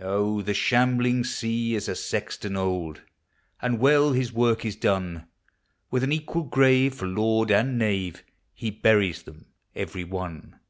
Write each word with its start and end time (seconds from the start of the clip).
Oh, 0.00 0.42
the 0.42 0.52
shambling 0.52 1.24
sea 1.24 1.74
is 1.74 1.88
a 1.88 1.94
sexton 1.94 2.58
old, 2.58 3.00
And 3.62 3.78
well 3.78 4.12
his 4.12 4.34
work 4.34 4.66
is 4.66 4.76
done. 4.76 5.28
With 5.90 6.04
an 6.04 6.12
equal 6.12 6.42
grave 6.44 6.96
for 6.96 7.06
lord 7.06 7.50
and 7.50 7.78
knave, 7.78 8.22
lie 8.60 8.68
buries 8.82 9.22
them 9.22 9.46
every 9.74 10.04
one. 10.04 10.60